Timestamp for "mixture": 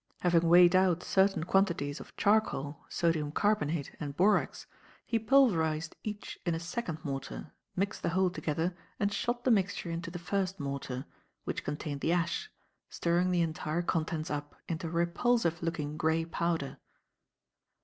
9.51-9.91